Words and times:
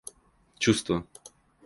чувство 0.59 0.97